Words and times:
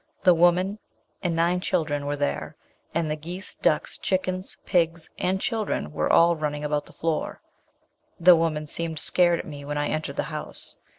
The 0.23 0.33
woman 0.33 0.79
and 1.21 1.35
nine 1.35 1.61
children 1.61 2.07
were 2.07 2.15
there, 2.15 2.55
and 2.91 3.07
the 3.11 3.15
geese, 3.15 3.53
ducks, 3.53 3.99
chickens, 3.99 4.57
pigs, 4.65 5.11
and 5.19 5.39
children 5.39 5.91
were 5.91 6.11
all 6.11 6.35
running 6.35 6.63
about 6.63 6.87
the 6.87 6.91
floor. 6.93 7.39
The 8.19 8.35
woman 8.35 8.65
seemed 8.65 8.97
scared 8.97 9.37
at 9.37 9.45
me 9.47 9.63
when 9.63 9.77
I 9.77 9.89
entered 9.89 10.15
the 10.15 10.23
house. 10.33 10.77